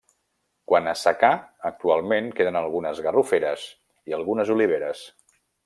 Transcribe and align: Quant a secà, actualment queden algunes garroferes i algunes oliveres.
Quant 0.69 0.87
a 0.93 0.95
secà, 1.01 1.29
actualment 1.71 2.31
queden 2.39 2.59
algunes 2.63 3.03
garroferes 3.09 3.69
i 4.13 4.19
algunes 4.21 4.53
oliveres. 4.57 5.09